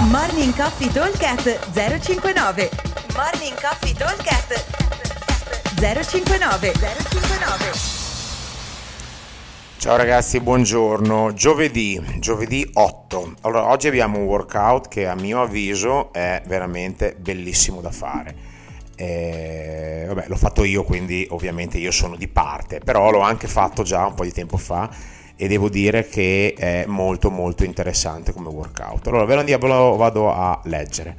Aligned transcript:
Morning 0.00 0.54
Coffee 0.54 0.92
Talkcast 0.92 1.72
059 1.72 2.70
Morning 3.16 3.60
Coffee 3.60 3.92
Talkcast 3.92 4.64
059 5.74 6.72
059 6.72 7.72
Ciao 9.76 9.96
ragazzi, 9.96 10.38
buongiorno. 10.38 11.32
Giovedì, 11.32 12.00
giovedì 12.20 12.70
8. 12.72 13.34
Allora, 13.40 13.68
oggi 13.70 13.88
abbiamo 13.88 14.18
un 14.18 14.24
workout 14.26 14.86
che 14.86 15.08
a 15.08 15.16
mio 15.16 15.42
avviso 15.42 16.12
è 16.12 16.42
veramente 16.46 17.16
bellissimo 17.18 17.80
da 17.80 17.90
fare. 17.90 18.36
Eh, 18.94 20.04
vabbè, 20.06 20.26
l'ho 20.28 20.36
fatto 20.36 20.62
io, 20.62 20.84
quindi 20.84 21.26
ovviamente 21.30 21.78
io 21.78 21.90
sono 21.90 22.14
di 22.14 22.28
parte, 22.28 22.78
però 22.78 23.10
l'ho 23.10 23.20
anche 23.20 23.48
fatto 23.48 23.82
già 23.82 24.06
un 24.06 24.14
po' 24.14 24.22
di 24.22 24.32
tempo 24.32 24.58
fa 24.58 24.88
e 25.40 25.46
devo 25.46 25.68
dire 25.68 26.08
che 26.08 26.52
è 26.58 26.84
molto 26.86 27.30
molto 27.30 27.62
interessante 27.62 28.32
come 28.32 28.48
workout. 28.48 29.06
Allora, 29.06 29.24
ve 29.24 29.56
lo 29.56 29.96
vado 29.96 30.32
a 30.32 30.60
leggere. 30.64 31.14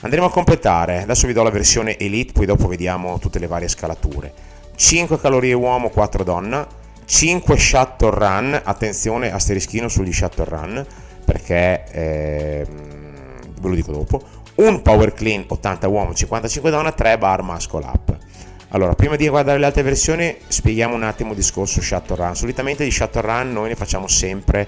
Andremo 0.00 0.26
a 0.26 0.30
completare, 0.30 1.02
adesso 1.02 1.28
vi 1.28 1.32
do 1.32 1.44
la 1.44 1.50
versione 1.50 1.96
Elite, 1.96 2.32
poi 2.32 2.44
dopo 2.44 2.66
vediamo 2.66 3.20
tutte 3.20 3.38
le 3.38 3.46
varie 3.46 3.68
scalature. 3.68 4.32
5 4.74 5.20
calorie 5.20 5.52
uomo, 5.52 5.90
4 5.90 6.24
donna, 6.24 6.66
5 7.04 7.56
shuttle 7.56 8.10
run, 8.10 8.60
attenzione 8.64 9.32
asterischino 9.32 9.86
sugli 9.86 10.12
shuttle 10.12 10.44
run, 10.44 10.86
perché 11.24 11.84
eh, 11.92 12.66
ve 12.66 13.68
lo 13.68 13.74
dico 13.76 13.92
dopo, 13.92 14.20
un 14.56 14.82
power 14.82 15.14
clean 15.14 15.44
80 15.46 15.86
uomo, 15.86 16.12
55 16.12 16.68
donna, 16.68 16.90
3 16.90 17.16
bar 17.16 17.42
muscle 17.42 17.84
up. 17.84 18.18
Allora, 18.74 18.94
prima 18.94 19.16
di 19.16 19.28
guardare 19.28 19.58
le 19.58 19.66
altre 19.66 19.82
versioni, 19.82 20.34
spieghiamo 20.46 20.94
un 20.94 21.02
attimo 21.02 21.30
il 21.30 21.36
discorso 21.36 21.82
shuttle 21.82 22.16
run. 22.16 22.34
Solitamente 22.34 22.84
di 22.84 22.90
shuttle 22.90 23.20
run 23.20 23.52
noi 23.52 23.68
ne 23.68 23.74
facciamo 23.74 24.08
sempre 24.08 24.66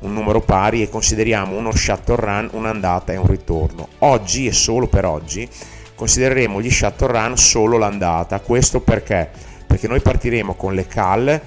un 0.00 0.12
numero 0.12 0.42
pari 0.42 0.82
e 0.82 0.90
consideriamo 0.90 1.56
uno 1.56 1.74
shuttle 1.74 2.16
run 2.16 2.50
un'andata 2.52 3.14
e 3.14 3.16
un 3.16 3.26
ritorno. 3.26 3.88
Oggi 4.00 4.46
e 4.46 4.52
solo 4.52 4.88
per 4.88 5.06
oggi 5.06 5.48
considereremo 5.94 6.60
gli 6.60 6.70
shuttle 6.70 7.06
run 7.06 7.38
solo 7.38 7.78
l'andata. 7.78 8.40
Questo 8.40 8.80
perché? 8.80 9.30
Perché 9.66 9.88
noi 9.88 10.02
partiremo 10.02 10.52
con 10.52 10.74
le 10.74 10.86
cal 10.86 11.40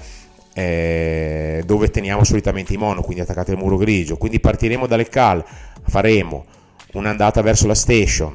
eh, 0.52 1.62
dove 1.64 1.92
teniamo 1.92 2.24
solitamente 2.24 2.74
i 2.74 2.78
mono, 2.78 3.04
quindi 3.04 3.22
attaccate 3.22 3.52
al 3.52 3.58
muro 3.60 3.78
grigio. 3.78 4.18
Quindi 4.18 4.40
partiremo 4.40 4.88
dalle 4.88 5.08
cal, 5.08 5.46
faremo 5.86 6.46
un'andata 6.94 7.44
verso 7.44 7.68
la 7.68 7.76
station, 7.76 8.34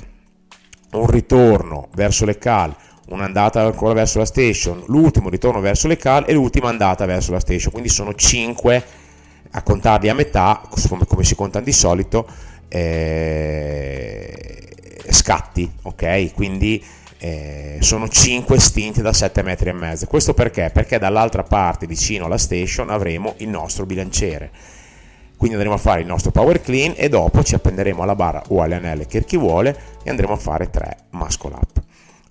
un 0.92 1.06
ritorno 1.08 1.88
verso 1.92 2.24
le 2.24 2.38
cal, 2.38 2.72
un'andata 3.08 3.62
ancora 3.62 3.92
verso 3.92 4.18
la 4.18 4.24
station, 4.24 4.82
l'ultimo 4.86 5.28
ritorno 5.28 5.60
verso 5.60 5.88
le 5.88 5.96
cal 5.96 6.24
e 6.26 6.32
l'ultima 6.32 6.68
andata 6.68 7.04
verso 7.06 7.32
la 7.32 7.40
station. 7.40 7.72
Quindi 7.72 7.90
sono 7.90 8.14
5 8.14 8.84
a 9.50 9.62
contarli 9.62 10.08
a 10.08 10.14
metà, 10.14 10.62
come, 10.88 11.06
come 11.06 11.24
si 11.24 11.34
contano 11.34 11.64
di 11.64 11.72
solito, 11.72 12.26
eh, 12.68 14.68
scatti, 15.08 15.70
ok? 15.82 16.32
Quindi 16.34 16.82
eh, 17.18 17.78
sono 17.80 18.08
5 18.08 18.58
stinte 18.58 19.00
da 19.00 19.12
7 19.12 19.42
metri 19.42 19.68
e 19.68 19.72
mezzo. 19.72 20.06
Questo 20.06 20.34
perché? 20.34 20.70
Perché 20.72 20.98
dall'altra 20.98 21.42
parte, 21.42 21.86
vicino 21.86 22.26
alla 22.26 22.38
station, 22.38 22.90
avremo 22.90 23.34
il 23.38 23.48
nostro 23.48 23.86
bilanciere. 23.86 24.50
Quindi 25.36 25.56
andremo 25.56 25.74
a 25.74 25.78
fare 25.78 26.00
il 26.00 26.06
nostro 26.06 26.30
power 26.30 26.60
clean 26.60 26.94
e 26.96 27.08
dopo 27.08 27.42
ci 27.42 27.54
appenderemo 27.54 28.02
alla 28.02 28.14
barra 28.14 28.42
o 28.48 28.62
alle 28.62 28.76
anelle 28.76 29.06
che 29.06 29.24
chi 29.24 29.36
vuole 29.36 29.76
e 30.02 30.10
andremo 30.10 30.32
a 30.32 30.36
fare 30.36 30.70
3 30.70 30.96
muscle 31.10 31.54
up. 31.54 31.83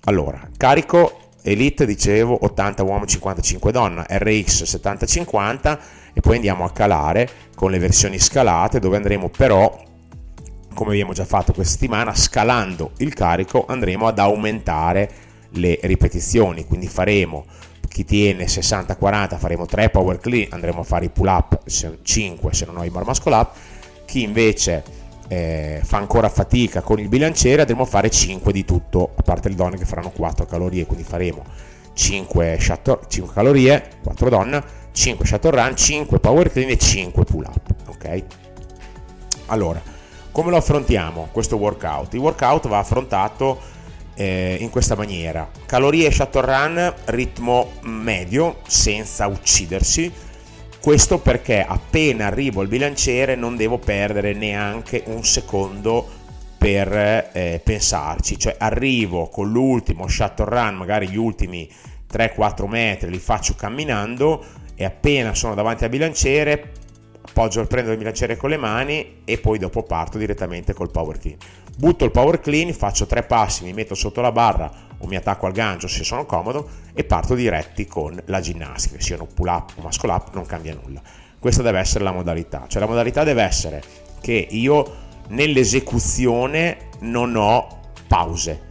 Allora, 0.05 0.49
carico 0.57 1.19
Elite 1.43 1.85
dicevo 1.85 2.43
80 2.43 2.83
uomo 2.83 3.05
55 3.05 3.71
donna, 3.71 4.05
RX 4.05 4.63
70-50 4.63 5.79
e 6.13 6.19
poi 6.19 6.35
andiamo 6.35 6.65
a 6.65 6.71
calare 6.71 7.29
con 7.55 7.71
le 7.71 7.79
versioni 7.79 8.19
scalate 8.19 8.79
dove 8.79 8.97
andremo 8.97 9.29
però 9.29 9.81
come 10.73 10.91
abbiamo 10.91 11.13
già 11.13 11.23
fatto 11.23 11.53
questa 11.53 11.73
settimana, 11.73 12.13
scalando 12.13 12.91
il 12.97 13.13
carico 13.13 13.65
andremo 13.65 14.07
ad 14.07 14.19
aumentare 14.19 15.09
le 15.51 15.79
ripetizioni, 15.83 16.65
quindi 16.65 16.87
faremo 16.87 17.45
chi 17.87 18.03
tiene 18.03 18.45
60-40 18.45 19.37
faremo 19.37 19.65
3 19.65 19.89
power 19.89 20.19
clean, 20.19 20.47
andremo 20.49 20.81
a 20.81 20.83
fare 20.83 21.05
i 21.05 21.09
pull 21.09 21.27
up 21.27 21.61
5 21.65 22.53
se 22.53 22.65
non 22.65 22.75
ho 22.75 22.83
i 22.83 22.89
bar 22.89 23.05
muscle 23.05 23.36
up, 23.36 23.55
chi 24.05 24.23
invece 24.23 24.83
eh, 25.28 25.82
fa 25.84 25.98
ancora 25.98 26.30
fatica 26.30 26.82
con 26.82 27.00
il 27.00 27.08
bilanciere 27.08 27.61
andremo 27.61 27.84
a 27.84 27.86
fare 27.86 28.10
5 28.10 28.52
di 28.52 28.66
tutto, 28.66 29.11
a 29.16 29.22
parte 29.22 29.50
le 29.50 29.56
donne 29.56 29.78
che 29.78 29.86
faranno 29.86 30.11
4 30.11 30.45
calorie, 30.45 30.86
quindi 30.86 31.04
faremo 31.04 31.44
5, 31.94 32.58
shuttle, 32.60 33.00
5 33.08 33.34
calorie, 33.34 33.89
4 34.04 34.30
donna, 34.30 34.64
5 34.92 35.26
shuttle 35.26 35.52
run, 35.52 35.76
5 35.76 36.20
power 36.20 36.52
clean 36.52 36.70
e 36.70 36.78
5 36.78 37.23
pull 37.23 37.45
up, 37.45 37.73
ok? 37.88 38.23
Allora, 39.48 39.82
come 40.32 40.50
lo 40.50 40.58
affrontiamo 40.58 41.30
questo 41.32 41.58
workout? 41.58 42.14
Il 42.14 42.20
workout 42.20 42.67
va 42.67 42.80
affrontato 42.80 43.60
eh, 44.16 44.58
in 44.60 44.70
questa 44.70 44.95
maniera. 44.95 45.48
Calorie 45.66 46.11
shuttle 46.11 46.42
run, 46.42 46.94
ritmo 47.05 47.73
medio, 47.82 48.58
senza 48.67 49.28
uccidersi. 49.28 50.11
Questo 50.83 51.20
perché 51.20 51.64
appena 51.66 52.26
arrivo 52.26 52.60
al 52.60 52.67
bilanciere 52.67 53.36
non 53.36 53.55
devo 53.55 53.77
perdere 53.77 54.33
neanche 54.33 55.02
un 55.05 55.23
secondo 55.23 56.05
per 56.58 57.30
eh, 57.32 57.61
pensarci, 57.64 58.38
cioè 58.38 58.58
arrivo 58.60 59.30
con 59.30 59.49
l'ultimo 59.49 60.10
shuttle 60.10 60.43
run, 60.43 60.76
magari 60.76 61.08
gli 61.08 61.16
ultimi 61.16 61.72
3-4 62.11 62.67
metri 62.67 63.10
li 63.10 63.17
faccio 63.20 63.55
camminando 63.55 64.43
e 64.76 64.83
appena 64.83 65.33
sono 65.33 65.55
davanti 65.55 65.86
al 65.86 65.89
bilanciere 65.89 66.73
appoggio, 67.27 67.66
prendo 67.66 67.92
il 67.92 67.98
bilanciere 67.98 68.36
con 68.36 68.49
le 68.49 68.58
mani 68.58 69.22
e 69.23 69.38
poi 69.38 69.58
dopo 69.60 69.83
parto 69.83 70.17
direttamente 70.17 70.73
col 70.73 70.92
power 70.92 71.17
clean. 71.17 71.38
Butto 71.77 72.04
il 72.04 72.11
power 72.11 72.42
clean, 72.42 72.73
faccio 72.73 73.05
tre 73.05 73.23
passi, 73.23 73.64
mi 73.64 73.72
metto 73.72 73.95
sotto 73.95 74.20
la 74.20 74.33
barra 74.33 74.70
o 75.03 75.08
mi 75.08 75.15
attacco 75.15 75.45
al 75.45 75.52
gancio 75.52 75.87
se 75.87 76.03
sono 76.03 76.25
comodo 76.25 76.67
e 76.93 77.03
parto 77.03 77.36
diretti 77.36 77.86
con 77.86 78.19
la 78.25 78.39
ginnastica, 78.39 78.99
siano 78.99 79.25
pull 79.25 79.47
up 79.47 79.71
o 79.75 79.81
muscle 79.81 80.11
up, 80.11 80.33
non 80.33 80.45
cambia 80.45 80.77
nulla. 80.81 81.02
Questa 81.39 81.61
deve 81.61 81.80
essere 81.80 82.03
la 82.03 82.11
modalità, 82.11 82.65
cioè 82.67 82.81
la 82.81 82.87
modalità 82.87 83.23
deve 83.23 83.43
essere 83.43 83.83
che 84.21 84.47
io 84.49 84.95
nell'esecuzione 85.30 86.89
non 87.02 87.36
ho 87.36 87.80
pause, 88.08 88.61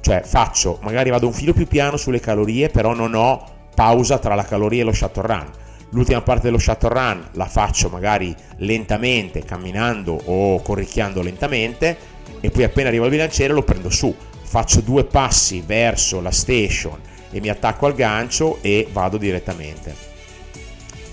cioè 0.00 0.22
faccio, 0.22 0.78
magari 0.82 1.10
vado 1.10 1.26
un 1.26 1.32
filo 1.32 1.52
più 1.52 1.66
piano 1.66 1.96
sulle 1.96 2.20
calorie, 2.20 2.68
però 2.68 2.94
non 2.94 3.14
ho 3.14 3.56
pausa 3.74 4.18
tra 4.18 4.34
la 4.34 4.44
caloria 4.44 4.82
e 4.82 4.84
lo 4.84 4.92
shuttle 4.92 5.26
run 5.26 5.50
L'ultima 5.90 6.20
parte 6.20 6.46
dello 6.46 6.58
shuttle 6.58 6.90
run 6.90 7.28
la 7.32 7.46
faccio 7.46 7.88
magari 7.88 8.34
lentamente, 8.58 9.42
camminando 9.42 10.20
o 10.26 10.60
corricchiando 10.60 11.22
lentamente 11.22 11.96
e 12.40 12.50
poi 12.50 12.64
appena 12.64 12.88
arrivo 12.88 13.04
al 13.04 13.10
bilanciere 13.10 13.54
lo 13.54 13.62
prendo 13.62 13.88
su. 13.88 14.14
Faccio 14.48 14.80
due 14.80 15.04
passi 15.04 15.60
verso 15.60 16.22
la 16.22 16.30
station 16.30 16.98
e 17.30 17.38
mi 17.38 17.50
attacco 17.50 17.84
al 17.84 17.94
gancio 17.94 18.58
e 18.62 18.88
vado 18.90 19.18
direttamente. 19.18 19.94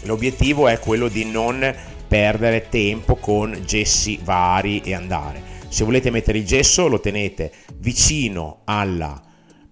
L'obiettivo 0.03 0.69
è 0.69 0.79
quello 0.79 1.09
di 1.09 1.25
non 1.25 1.75
perdere 2.07 2.69
tempo 2.69 3.15
con 3.15 3.61
gessi 3.65 4.19
vari 4.23 4.79
e 4.79 4.93
andare. 4.93 5.41
Se 5.67 5.83
volete 5.83 6.11
mettere 6.11 6.37
il 6.37 6.45
gesso 6.45 6.87
lo 6.87 7.01
tenete 7.01 7.51
vicino 7.79 8.61
alla 8.63 9.21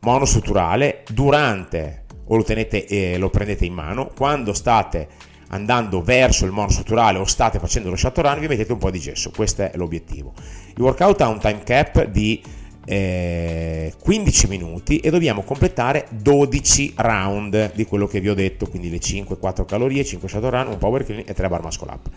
monostrutturale 0.01 1.05
durante 1.09 2.03
o 2.25 2.35
lo, 2.35 2.43
tenete, 2.43 2.85
eh, 2.85 3.17
lo 3.17 3.29
prendete 3.29 3.63
in 3.63 3.73
mano, 3.73 4.11
quando 4.13 4.51
state 4.53 5.07
andando 5.49 6.01
verso 6.01 6.45
il 6.45 6.51
monostrutturale 6.51 7.17
o 7.17 7.25
state 7.25 7.59
facendo 7.59 7.89
lo 7.89 7.95
shuttle 7.95 8.23
run 8.23 8.39
vi 8.39 8.47
mettete 8.47 8.73
un 8.73 8.79
po' 8.79 8.91
di 8.91 8.99
gesso, 8.99 9.31
questo 9.31 9.61
è 9.61 9.71
l'obiettivo. 9.75 10.33
Il 10.75 10.81
workout 10.81 11.21
ha 11.21 11.29
un 11.29 11.39
time 11.39 11.63
cap 11.63 12.03
di 12.07 12.41
eh, 12.85 13.93
15 13.99 14.47
minuti 14.47 14.97
e 14.97 15.09
dobbiamo 15.09 15.43
completare 15.43 16.07
12 16.09 16.93
round 16.97 17.73
di 17.73 17.85
quello 17.85 18.07
che 18.07 18.19
vi 18.19 18.29
ho 18.29 18.33
detto, 18.33 18.67
quindi 18.67 18.89
le 18.89 18.99
5, 18.99 19.37
4 19.37 19.65
calorie, 19.65 20.03
5 20.03 20.27
shuttle 20.27 20.49
run, 20.49 20.67
un 20.67 20.77
power 20.77 21.05
clean 21.05 21.23
e 21.25 21.33
3 21.33 21.47
bar 21.47 21.61
muscle 21.61 21.91
up. 21.91 22.09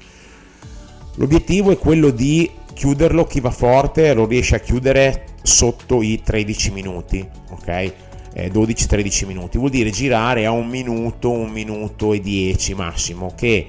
L'obiettivo 1.16 1.70
è 1.70 1.78
quello 1.78 2.10
di 2.10 2.50
chiuderlo, 2.74 3.24
chi 3.24 3.40
va 3.40 3.50
forte 3.50 4.12
lo 4.12 4.26
riesce 4.26 4.56
a 4.56 4.60
chiudere 4.60 5.28
sotto 5.42 6.02
i 6.02 6.20
13 6.22 6.72
minuti, 6.72 7.26
ok? 7.50 7.92
12-13 8.36 9.22
eh, 9.22 9.26
minuti, 9.26 9.56
vuol 9.56 9.70
dire 9.70 9.90
girare 9.90 10.44
a 10.44 10.50
un 10.50 10.68
minuto, 10.68 11.30
un 11.30 11.50
minuto 11.50 12.12
e 12.12 12.20
10 12.20 12.74
massimo, 12.74 13.32
che 13.34 13.66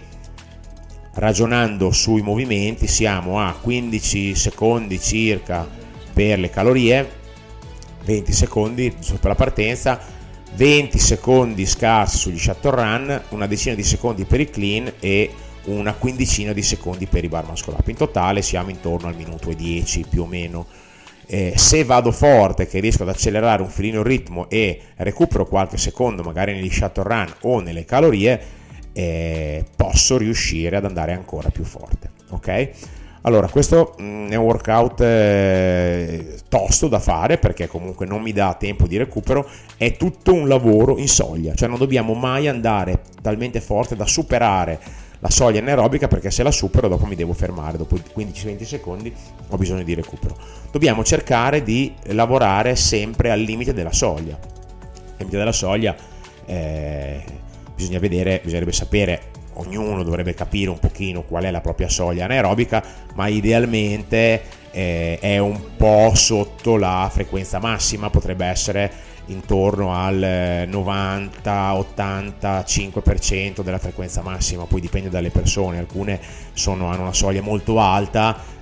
ragionando 1.14 1.92
sui 1.92 2.22
movimenti 2.22 2.86
siamo 2.86 3.40
a 3.40 3.56
15 3.60 4.36
secondi 4.36 5.00
circa 5.00 5.86
per 6.18 6.40
le 6.40 6.50
calorie, 6.50 7.08
20 8.06 8.34
secondi 8.34 8.92
per 8.92 9.30
la 9.30 9.36
partenza, 9.36 10.00
20 10.56 10.98
secondi 10.98 11.64
scarsi 11.68 12.18
sugli 12.18 12.40
shuttle 12.40 12.72
run, 12.72 13.22
una 13.30 13.46
decina 13.46 13.76
di 13.76 13.84
secondi 13.84 14.26
per 14.26 14.40
il 14.40 14.50
clean 14.50 14.94
e 15.00 15.30
una 15.66 15.94
quindicina 15.94 16.54
di 16.54 16.64
secondi 16.64 17.06
per 17.06 17.24
i 17.24 17.28
bar 17.28 17.46
muscle 17.46 17.76
up. 17.78 17.88
In 17.88 17.98
totale 17.98 18.42
siamo 18.42 18.72
intorno 18.72 19.08
al 19.08 19.16
minuto 19.16 19.52
e 19.52 19.56
10 19.56 20.06
più 20.10 20.24
o 20.24 20.26
meno 20.26 20.66
eh, 21.28 21.54
se 21.56 21.84
vado 21.84 22.12
forte 22.12 22.66
che 22.66 22.80
riesco 22.80 23.04
ad 23.04 23.10
accelerare 23.10 23.62
un 23.62 23.70
filino 23.70 24.00
il 24.00 24.06
ritmo 24.06 24.50
e 24.50 24.82
recupero 24.96 25.46
qualche 25.46 25.78
secondo 25.78 26.24
magari 26.24 26.54
negli 26.54 26.72
shuttle 26.72 27.04
run 27.04 27.32
o 27.42 27.60
nelle 27.60 27.86
calorie 27.86 28.42
eh, 28.92 29.64
posso 29.76 30.18
riuscire 30.18 30.78
ad 30.78 30.86
andare 30.86 31.14
ancora 31.14 31.50
più 31.50 31.64
forte 31.64 32.10
ok 32.30 32.70
Allora, 33.28 33.50
questo 33.50 33.94
mm, 34.02 34.30
è 34.30 34.36
un 34.36 34.46
workout 34.46 35.02
eh, 35.02 36.38
tosto 36.48 36.88
da 36.88 37.00
fare 37.00 37.38
perché 37.38 37.68
comunque 37.68 38.06
non 38.06 38.22
mi 38.22 38.32
dà 38.32 38.56
tempo 38.58 38.88
di 38.88 38.96
recupero, 38.96 39.46
è 39.76 39.98
tutto 39.98 40.34
un 40.34 40.48
lavoro 40.48 40.98
in 40.98 41.10
soglia, 41.10 41.54
cioè 41.54 41.68
non 41.68 41.78
dobbiamo 41.78 42.14
mai 42.14 42.48
andare 42.48 43.02
talmente 43.22 43.60
forte 43.60 43.98
da 43.98 44.06
superare 44.06 44.80
la 45.20 45.30
soglia 45.30 45.60
anaerobica 45.60 46.08
perché 46.08 46.32
se 46.32 46.42
la 46.42 46.52
supero 46.52 46.88
dopo 46.88 47.06
mi 47.06 47.16
devo 47.16 47.34
fermare, 47.34 47.78
dopo 47.78 47.98
15-20 47.98 48.64
secondi 48.64 49.14
ho 49.50 49.58
bisogno 49.58 49.84
di 49.84 49.94
recupero. 49.94 50.38
Dobbiamo 50.72 51.04
cercare 51.04 51.64
di 51.64 51.94
lavorare 52.12 52.78
sempre 52.78 53.30
al 53.30 53.42
limite 53.42 53.74
della 53.74 53.92
soglia. 53.92 54.40
Il 54.40 55.16
limite 55.18 55.38
della 55.38 55.52
soglia 55.52 55.94
eh, 56.46 57.22
bisogna 57.76 58.00
vedere, 58.00 58.40
bisognerebbe 58.42 58.72
sapere 58.72 59.36
ognuno 59.58 60.04
dovrebbe 60.04 60.34
capire 60.34 60.70
un 60.70 60.80
pochino 60.80 61.24
qual 61.24 61.44
è 61.44 61.52
la 61.52 61.60
propria 61.62 61.90
soglia 61.90 62.26
anaerobica, 62.26 62.84
ma 63.16 63.28
idealmente 63.28 64.42
eh, 64.72 65.18
è 65.20 65.38
un 65.38 65.60
po' 65.78 66.12
sotto 66.14 66.76
la 66.78 67.10
frequenza 67.12 67.60
massima, 67.60 68.10
potrebbe 68.10 68.46
essere 68.46 68.92
intorno 69.28 69.94
al 69.94 70.68
90-85% 70.70 73.62
della 73.62 73.80
frequenza 73.80 74.22
massima, 74.22 74.66
poi 74.66 74.82
dipende 74.82 75.10
dalle 75.10 75.32
persone, 75.32 75.80
alcune 75.80 76.20
sono, 76.54 76.88
hanno 76.88 77.02
una 77.02 77.14
soglia 77.14 77.42
molto 77.42 77.80
alta 77.80 78.56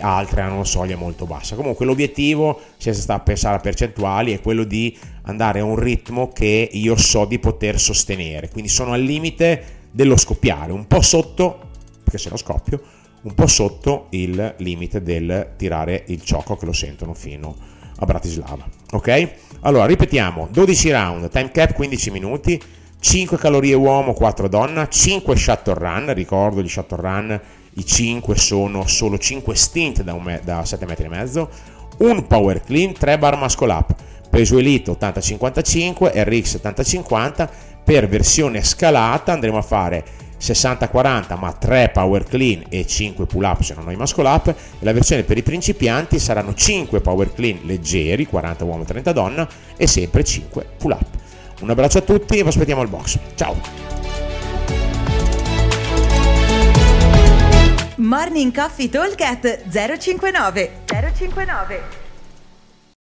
altre 0.00 0.40
hanno 0.40 0.54
una 0.54 0.64
soglia 0.64 0.96
molto 0.96 1.24
bassa. 1.24 1.54
Comunque 1.54 1.86
l'obiettivo, 1.86 2.60
se 2.76 2.92
si 2.92 3.00
sta 3.00 3.14
a 3.14 3.20
pensare 3.20 3.56
a 3.56 3.60
percentuali, 3.60 4.32
è 4.32 4.40
quello 4.40 4.64
di 4.64 4.98
andare 5.22 5.60
a 5.60 5.64
un 5.64 5.76
ritmo 5.76 6.32
che 6.32 6.68
io 6.72 6.96
so 6.96 7.26
di 7.26 7.38
poter 7.38 7.78
sostenere, 7.78 8.48
quindi 8.48 8.68
sono 8.68 8.92
al 8.92 9.02
limite 9.02 9.81
dello 9.92 10.16
scoppiare, 10.16 10.72
un 10.72 10.86
po' 10.86 11.02
sotto, 11.02 11.60
perché 12.02 12.18
se 12.18 12.30
no 12.30 12.36
scoppio, 12.36 12.80
un 13.22 13.34
po' 13.34 13.46
sotto 13.46 14.06
il 14.10 14.54
limite 14.58 15.02
del 15.02 15.52
tirare 15.56 16.04
il 16.08 16.22
ciocco 16.22 16.56
che 16.56 16.64
lo 16.64 16.72
sentono 16.72 17.14
fino 17.14 17.54
a 17.96 18.04
Bratislava. 18.04 18.66
Ok? 18.92 19.30
Allora, 19.60 19.86
ripetiamo, 19.86 20.48
12 20.50 20.90
round, 20.90 21.30
time 21.30 21.50
cap 21.52 21.72
15 21.72 22.10
minuti, 22.10 22.60
5 22.98 23.36
calorie 23.36 23.74
uomo, 23.74 24.12
4 24.12 24.48
donna, 24.48 24.88
5 24.88 25.36
shuttle 25.36 25.74
run, 25.74 26.12
ricordo 26.14 26.62
gli 26.62 26.68
shuttle 26.68 27.00
run, 27.00 27.40
i 27.74 27.86
5 27.86 28.36
sono 28.36 28.86
solo 28.86 29.18
5 29.18 29.54
stint 29.54 30.02
da, 30.02 30.14
me- 30.18 30.40
da 30.42 30.64
7 30.64 30.84
metri 30.86 31.04
e 31.04 31.08
mezzo, 31.08 31.48
un 31.98 32.26
power 32.26 32.60
clean, 32.62 32.92
3 32.92 33.18
bar 33.18 33.36
muscle 33.36 33.72
up, 33.72 33.94
peso 34.28 34.58
elite 34.58 34.90
80-55, 34.90 36.10
RX 36.24 36.60
70-50, 36.62 37.48
per 37.84 38.08
versione 38.08 38.62
scalata 38.62 39.32
andremo 39.32 39.58
a 39.58 39.62
fare 39.62 40.04
60-40 40.40 41.38
ma 41.38 41.52
3 41.52 41.90
power 41.92 42.24
clean 42.24 42.64
e 42.68 42.84
5 42.84 43.26
pull 43.26 43.44
up 43.44 43.62
se 43.62 43.74
non 43.74 43.88
hai 43.88 43.96
muscle 43.96 44.28
up. 44.28 44.48
E 44.48 44.54
la 44.80 44.92
versione 44.92 45.22
per 45.22 45.38
i 45.38 45.42
principianti 45.42 46.18
saranno 46.18 46.54
5 46.54 47.00
power 47.00 47.32
clean 47.32 47.60
leggeri 47.62 48.26
40 48.26 48.64
uomo 48.64 48.84
30 48.84 49.12
donna 49.12 49.48
e 49.76 49.86
sempre 49.86 50.24
5 50.24 50.66
pull 50.78 50.92
up. 50.92 51.06
Un 51.60 51.70
abbraccio 51.70 51.98
a 51.98 52.02
tutti 52.02 52.38
e 52.38 52.42
vi 52.42 52.48
aspettiamo 52.48 52.80
al 52.80 52.88
box. 52.88 53.18
Ciao! 53.36 53.56
Morning 57.96 58.52
Coffee 58.52 58.88
Talk 58.88 59.16
059 59.70 60.70
059 60.86 62.01